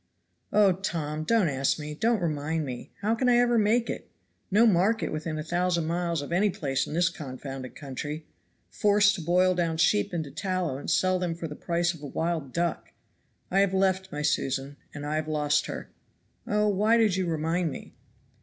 [0.51, 1.23] "Oh, Tom!
[1.25, 2.89] don't ask me, don't remind me!
[3.01, 4.09] How can I ever make it?
[4.49, 8.25] No market within a thousand miles of any place in this confounded country!
[8.71, 12.07] Forced to boil down sheep into tallow and sell them for the price of a
[12.07, 12.93] wild duck!
[13.51, 15.91] I have left my Susan, and I have lost her.
[16.47, 17.93] Oh, why did you remind me?"